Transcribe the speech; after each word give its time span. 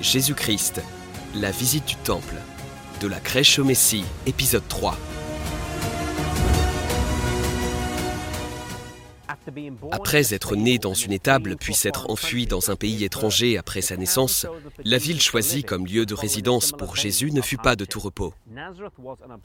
Jésus-Christ, 0.00 0.82
la 1.34 1.50
visite 1.50 1.84
du 1.86 1.96
temple, 1.96 2.36
de 3.00 3.06
la 3.06 3.20
crèche 3.20 3.58
au 3.58 3.64
Messie, 3.64 4.04
épisode 4.26 4.66
3. 4.68 4.96
Après 9.90 10.34
être 10.34 10.56
né 10.56 10.78
dans 10.78 10.94
une 10.94 11.12
étable 11.12 11.56
puis 11.56 11.74
s'être 11.74 12.10
enfui 12.10 12.46
dans 12.46 12.70
un 12.70 12.76
pays 12.76 13.04
étranger 13.04 13.58
après 13.58 13.80
sa 13.80 13.96
naissance, 13.96 14.46
la 14.84 14.98
ville 14.98 15.20
choisie 15.20 15.64
comme 15.64 15.86
lieu 15.86 16.06
de 16.06 16.14
résidence 16.14 16.72
pour 16.72 16.96
Jésus 16.96 17.32
ne 17.32 17.40
fut 17.40 17.56
pas 17.56 17.76
de 17.76 17.84
tout 17.84 18.00
repos. 18.00 18.34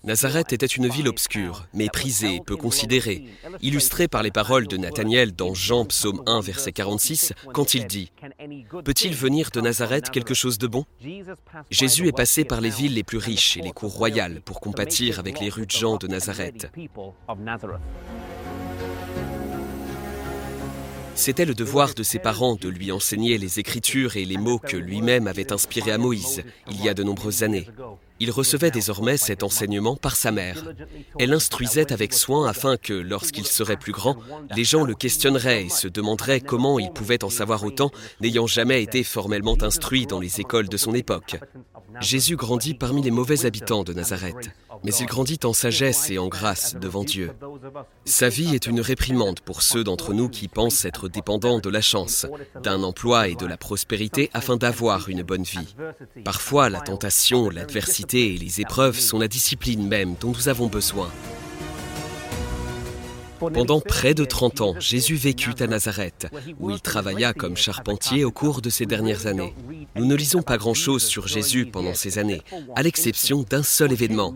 Nazareth 0.04 0.54
était 0.54 0.66
une 0.66 0.88
ville 0.88 1.08
obscure, 1.08 1.68
méprisée, 1.74 2.42
peu 2.46 2.56
considérée, 2.56 3.26
illustrée 3.62 4.08
par 4.08 4.24
les 4.24 4.32
paroles 4.32 4.68
de 4.68 4.78
Nathaniel 4.78 5.34
dans 5.34 5.54
Jean 5.54 5.86
psaume 5.86 6.22
1 6.26 6.42
verset 6.42 6.72
46 6.72 7.34
quand 7.54 7.74
il 7.74 7.88
dit⁇ 7.88 8.12
Peut-il 8.84 9.16
venir 9.16 9.50
de 9.52 9.62
Nazareth 9.62 10.10
quelque 10.10 10.34
chose 10.34 10.58
de 10.58 10.68
bon?⁇ 10.68 10.86
Jésus 11.70 12.08
est 12.08 12.16
passé 12.16 12.44
par 12.44 12.62
les 12.62 12.70
villes 12.70 12.94
les 12.94 13.04
plus 13.04 13.18
riches 13.18 13.58
et 13.58 13.62
les 13.62 13.72
cours 13.72 13.94
royales 13.94 14.42
pour 14.42 14.60
compatir 14.60 15.20
avec 15.20 15.40
les 15.40 15.50
de 15.50 15.72
Jean 15.72 15.98
de 15.98 16.08
Nazareth. 16.08 16.70
C'était 21.16 21.46
le 21.46 21.54
devoir 21.54 21.94
de 21.94 22.04
ses 22.04 22.20
parents 22.20 22.56
de 22.56 22.70
lui 22.70 22.92
enseigner 22.92 23.38
les 23.38 23.60
écritures 23.60 24.18
et 24.18 24.26
les 24.26 24.38
mots 24.38 24.60
que 24.60 24.78
lui-même 24.78 25.28
avait 25.28 25.54
inspirés 25.54 25.92
à 25.92 25.98
Moïse 25.98 26.44
il 26.70 26.84
y 26.84 26.90
a 26.90 26.94
de 26.94 27.04
nombreuses 27.04 27.44
années. 27.44 27.68
Il 28.20 28.32
recevait 28.32 28.72
désormais 28.72 29.18
cet 29.18 29.44
enseignement 29.44 29.96
par 29.96 30.16
sa 30.16 30.32
mère. 30.32 30.64
Elle 31.20 31.32
l'instruisait 31.32 31.92
avec 31.92 32.14
soin 32.14 32.48
afin 32.48 32.78
que, 32.78 32.94
lorsqu'il 32.94 33.46
serait 33.46 33.78
plus 33.78 33.92
grand, 33.92 34.18
les 34.56 34.64
gens 34.64 34.84
le 34.84 34.94
questionneraient 34.94 35.66
et 35.66 35.70
se 35.70 35.88
demanderaient 35.88 36.42
comment 36.42 36.80
il 36.80 36.92
pouvait 36.92 37.24
en 37.24 37.30
savoir 37.30 37.64
autant, 37.64 37.92
n'ayant 38.22 38.48
jamais 38.48 38.84
été 38.84 39.04
formellement 39.04 39.58
instruit 39.62 40.06
dans 40.06 40.20
les 40.20 40.40
écoles 40.40 40.70
de 40.70 40.78
son 40.78 40.94
époque. 40.94 41.38
Jésus 42.02 42.36
grandit 42.36 42.74
parmi 42.74 43.02
les 43.02 43.12
mauvais 43.12 43.46
habitants 43.46 43.84
de 43.84 43.94
Nazareth, 43.94 44.50
mais 44.84 44.92
il 44.92 45.06
grandit 45.06 45.40
en 45.44 45.54
sagesse 45.54 46.10
et 46.10 46.18
en 46.18 46.28
grâce 46.28 46.76
devant 46.76 47.04
Dieu. 47.04 47.32
Sa 48.06 48.30
vie 48.30 48.54
est 48.56 48.68
une 48.68 48.82
réprimande 48.82 49.40
pour 49.40 49.62
ceux 49.62 49.84
d'entre 49.84 50.14
nous 50.14 50.30
qui 50.30 50.48
pensent 50.48 50.86
être 50.86 51.10
dépendants 51.10 51.60
de 51.60 51.70
la 51.70 51.82
chance, 51.82 52.26
d'un 52.62 52.84
emploi 52.84 53.28
et 53.28 53.36
de 53.36 53.46
la 53.46 53.58
prospérité 53.58 54.30
afin 54.34 54.58
d'avoir 54.58 55.10
une 55.10 55.24
bonne 55.24 55.44
vie. 55.44 55.76
Parfois, 56.24 56.70
la 56.70 56.82
tentation, 56.82 57.50
l'adversité 57.50 58.34
et 58.34 58.38
les 58.38 58.62
épreuves 58.62 59.00
sont 59.00 59.20
la 59.20 59.28
discipline 59.28 59.88
même 59.88 60.16
dont 60.20 60.32
nous 60.32 60.50
avons 60.50 60.68
besoin. 60.68 61.10
Pendant 63.40 63.82
près 63.82 64.14
de 64.14 64.24
30 64.24 64.62
ans, 64.62 64.76
Jésus 64.80 65.16
vécut 65.16 65.56
à 65.60 65.68
Nazareth, 65.68 66.28
où 66.60 66.72
il 66.72 66.82
travailla 66.82 67.34
comme 67.34 67.58
charpentier 67.58 68.24
au 68.24 68.32
cours 68.32 68.62
de 68.62 68.70
ces 68.70 68.86
dernières 68.86 69.28
années. 69.28 69.54
Nous 69.96 70.06
ne 70.06 70.16
lisons 70.16 70.42
pas 70.42 70.58
grand-chose 70.58 71.04
sur 71.04 71.28
Jésus 71.28 71.66
pendant 71.66 71.94
ces 71.94 72.18
années, 72.20 72.42
à 72.76 72.84
l'exception 72.84 73.44
d'un 73.44 73.64
seul 73.64 73.92
événement. 73.92 74.36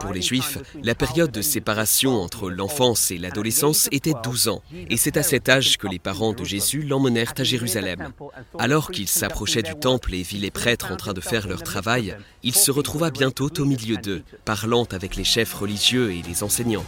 Pour 0.00 0.12
les 0.12 0.22
Juifs, 0.22 0.58
la 0.82 0.94
période 0.94 1.32
de 1.32 1.42
séparation 1.42 2.12
entre 2.20 2.50
l'enfance 2.50 3.10
et 3.10 3.18
l'adolescence 3.18 3.88
était 3.90 4.14
12 4.22 4.48
ans, 4.48 4.62
et 4.88 4.96
c'est 4.96 5.16
à 5.16 5.22
cet 5.22 5.48
âge 5.48 5.78
que 5.78 5.88
les 5.88 5.98
parents 5.98 6.32
de 6.32 6.44
Jésus 6.44 6.82
l'emmenèrent 6.82 7.34
à 7.38 7.44
Jérusalem. 7.44 8.12
Alors 8.58 8.90
qu'il 8.90 9.08
s'approchait 9.08 9.62
du 9.62 9.74
temple 9.74 10.14
et 10.14 10.22
vit 10.22 10.38
les 10.38 10.50
prêtres 10.50 10.92
en 10.92 10.96
train 10.96 11.12
de 11.12 11.20
faire 11.20 11.48
leur 11.48 11.62
travail, 11.62 12.16
il 12.42 12.54
se 12.54 12.70
retrouva 12.70 13.10
bientôt 13.10 13.50
au 13.58 13.64
milieu 13.64 13.96
d'eux, 13.96 14.22
parlant 14.44 14.84
avec 14.92 15.16
les 15.16 15.24
chefs 15.24 15.54
religieux 15.54 16.12
et 16.12 16.22
les 16.22 16.42
enseignants. 16.42 16.84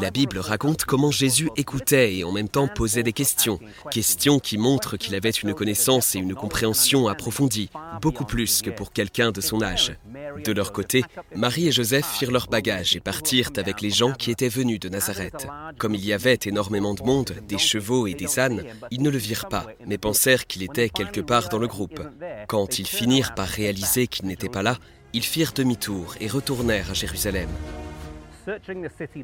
La 0.00 0.10
Bible 0.10 0.38
raconte 0.38 0.84
comment 0.84 1.10
Jésus 1.10 1.50
écoutait 1.56 2.16
et 2.16 2.24
en 2.24 2.32
même 2.32 2.48
temps 2.48 2.68
posait 2.68 3.02
des 3.02 3.12
questions, 3.12 3.60
questions 3.90 4.38
qui 4.38 4.58
montrent 4.58 4.96
qu'il 4.96 5.14
avait 5.14 5.30
une 5.30 5.54
connaissance 5.54 6.14
et 6.14 6.18
une 6.18 6.34
compréhension 6.34 7.08
approfondie, 7.08 7.70
beaucoup 8.00 8.24
plus 8.24 8.62
que 8.62 8.70
pour 8.70 8.92
quelqu'un 8.92 9.30
de 9.30 9.40
son 9.40 9.62
âge. 9.62 9.96
De 10.44 10.52
leur 10.52 10.72
côté, 10.72 11.04
Marie 11.34 11.68
et 11.68 11.72
Joseph 11.72 12.06
firent 12.06 12.30
leur 12.30 12.48
bagage 12.48 12.96
et 12.96 13.00
partirent 13.00 13.50
avec 13.56 13.80
les 13.80 13.90
gens 13.90 14.12
qui 14.12 14.30
étaient 14.30 14.48
venus 14.48 14.80
de 14.80 14.88
Nazareth. 14.88 15.46
Comme 15.78 15.94
il 15.94 16.04
y 16.04 16.12
avait 16.12 16.38
énormément 16.44 16.94
de 16.94 17.02
monde, 17.02 17.34
des 17.46 17.58
chevaux 17.58 18.06
et 18.06 18.14
des 18.14 18.38
ânes, 18.38 18.64
ils 18.90 19.02
ne 19.02 19.10
le 19.10 19.18
virent 19.18 19.48
pas, 19.48 19.66
mais 19.86 19.98
pensèrent 19.98 20.46
qu'il 20.46 20.62
était 20.62 20.88
quelque 20.88 21.20
part 21.20 21.48
dans 21.48 21.58
le 21.58 21.66
groupe. 21.68 22.00
Quand 22.48 22.78
ils 22.78 22.86
finirent 22.86 23.34
par 23.34 23.48
réaliser 23.48 24.06
qu'il 24.06 24.26
n'était 24.26 24.48
pas 24.48 24.62
là, 24.62 24.76
ils 25.12 25.24
firent 25.24 25.52
demi-tour 25.52 26.14
et 26.20 26.28
retournèrent 26.28 26.90
à 26.90 26.94
Jérusalem. 26.94 27.48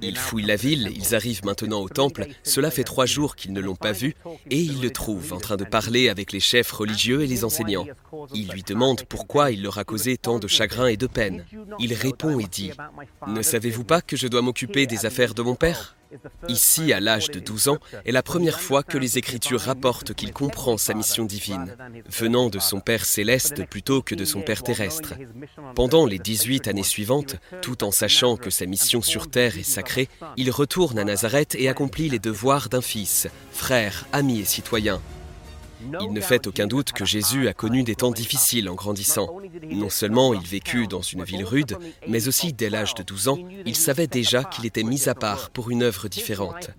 Ils 0.02 0.16
fouillent 0.16 0.44
la 0.44 0.56
ville, 0.56 0.90
ils 0.94 1.14
arrivent 1.14 1.44
maintenant 1.44 1.80
au 1.80 1.88
temple, 1.88 2.26
cela 2.42 2.70
fait 2.70 2.84
trois 2.84 3.06
jours 3.06 3.36
qu'ils 3.36 3.52
ne 3.52 3.60
l'ont 3.60 3.76
pas 3.76 3.92
vu, 3.92 4.14
et 4.50 4.58
ils 4.58 4.80
le 4.80 4.90
trouvent 4.90 5.32
en 5.32 5.38
train 5.38 5.56
de 5.56 5.64
parler 5.64 6.08
avec 6.08 6.32
les 6.32 6.40
chefs 6.40 6.70
religieux 6.72 7.22
et 7.22 7.26
les 7.26 7.44
enseignants. 7.44 7.86
Ils 8.34 8.50
lui 8.50 8.62
demandent 8.62 9.04
pourquoi 9.04 9.50
il 9.50 9.62
leur 9.62 9.78
a 9.78 9.84
causé 9.84 10.16
tant 10.16 10.38
de 10.38 10.48
chagrin 10.48 10.86
et 10.86 10.96
de 10.96 11.06
peine. 11.06 11.44
Il 11.78 11.94
répond 11.94 12.38
et 12.38 12.46
dit, 12.46 12.72
Ne 13.26 13.42
savez-vous 13.42 13.84
pas 13.84 14.00
que 14.00 14.16
je 14.16 14.28
dois 14.28 14.42
m'occuper 14.42 14.86
des 14.86 15.06
affaires 15.06 15.34
de 15.34 15.42
mon 15.42 15.54
père? 15.54 15.96
Ici, 16.48 16.92
à 16.92 17.00
l'âge 17.00 17.30
de 17.30 17.40
12 17.40 17.68
ans, 17.68 17.78
est 18.04 18.12
la 18.12 18.22
première 18.22 18.60
fois 18.60 18.82
que 18.82 18.98
les 18.98 19.18
Écritures 19.18 19.60
rapportent 19.60 20.14
qu'il 20.14 20.32
comprend 20.32 20.76
sa 20.76 20.94
mission 20.94 21.24
divine, 21.24 21.76
venant 22.10 22.48
de 22.48 22.58
son 22.58 22.80
Père 22.80 23.04
céleste 23.04 23.64
plutôt 23.66 24.02
que 24.02 24.14
de 24.14 24.24
son 24.24 24.42
Père 24.42 24.62
terrestre. 24.62 25.14
Pendant 25.74 26.06
les 26.06 26.18
18 26.18 26.68
années 26.68 26.82
suivantes, 26.82 27.36
tout 27.62 27.84
en 27.84 27.90
sachant 27.90 28.36
que 28.36 28.50
sa 28.50 28.66
mission 28.66 29.02
sur 29.02 29.28
terre 29.28 29.58
est 29.58 29.62
sacrée, 29.62 30.08
il 30.36 30.50
retourne 30.50 30.98
à 30.98 31.04
Nazareth 31.04 31.54
et 31.54 31.68
accomplit 31.68 32.08
les 32.08 32.18
devoirs 32.18 32.68
d'un 32.68 32.82
fils, 32.82 33.28
frère, 33.52 34.06
ami 34.12 34.40
et 34.40 34.44
citoyen, 34.44 35.00
il 36.00 36.12
ne 36.12 36.20
fait 36.20 36.46
aucun 36.46 36.66
doute 36.66 36.92
que 36.92 37.04
Jésus 37.04 37.48
a 37.48 37.52
connu 37.52 37.82
des 37.82 37.94
temps 37.94 38.10
difficiles 38.10 38.68
en 38.68 38.74
grandissant. 38.74 39.38
Non 39.70 39.90
seulement 39.90 40.34
il 40.34 40.46
vécut 40.46 40.86
dans 40.86 41.02
une 41.02 41.24
ville 41.24 41.44
rude, 41.44 41.76
mais 42.08 42.28
aussi 42.28 42.52
dès 42.52 42.70
l'âge 42.70 42.94
de 42.94 43.02
12 43.02 43.28
ans, 43.28 43.38
il 43.64 43.76
savait 43.76 44.06
déjà 44.06 44.44
qu'il 44.44 44.66
était 44.66 44.82
mis 44.82 45.08
à 45.08 45.14
part 45.14 45.50
pour 45.50 45.70
une 45.70 45.82
œuvre 45.82 46.08
différente. 46.08 46.70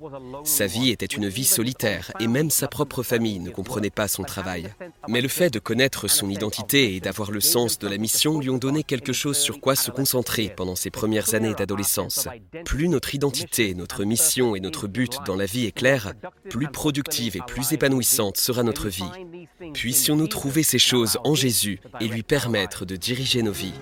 Sa 0.43 0.67
vie 0.67 0.89
était 0.89 1.05
une 1.05 1.27
vie 1.27 1.45
solitaire 1.45 2.11
et 2.19 2.27
même 2.27 2.49
sa 2.49 2.67
propre 2.67 3.03
famille 3.03 3.39
ne 3.39 3.51
comprenait 3.51 3.89
pas 3.89 4.07
son 4.07 4.23
travail. 4.23 4.69
Mais 5.07 5.21
le 5.21 5.27
fait 5.27 5.49
de 5.49 5.59
connaître 5.59 6.07
son 6.07 6.29
identité 6.29 6.95
et 6.95 6.99
d'avoir 6.99 7.31
le 7.31 7.41
sens 7.41 7.79
de 7.79 7.87
la 7.87 7.97
mission 7.97 8.39
lui 8.39 8.49
ont 8.49 8.57
donné 8.57 8.83
quelque 8.83 9.13
chose 9.13 9.37
sur 9.37 9.59
quoi 9.59 9.75
se 9.75 9.91
concentrer 9.91 10.53
pendant 10.55 10.75
ses 10.75 10.89
premières 10.89 11.33
années 11.33 11.53
d'adolescence. 11.53 12.27
Plus 12.65 12.87
notre 12.87 13.15
identité, 13.15 13.73
notre 13.73 14.03
mission 14.03 14.55
et 14.55 14.59
notre 14.59 14.87
but 14.87 15.17
dans 15.25 15.35
la 15.35 15.45
vie 15.45 15.65
est 15.65 15.71
clair, 15.71 16.13
plus 16.49 16.67
productive 16.67 17.35
et 17.35 17.41
plus 17.47 17.73
épanouissante 17.73 18.37
sera 18.37 18.63
notre 18.85 18.95
vie 18.95 19.47
Puissions-nous 19.73 20.27
trouver 20.27 20.63
ces 20.63 20.79
choses 20.79 21.17
en 21.23 21.35
Jésus 21.35 21.79
et 21.99 22.07
lui 22.07 22.23
permettre 22.23 22.85
de 22.85 22.95
diriger 22.95 23.41
nos 23.41 23.51
vies. 23.51 23.73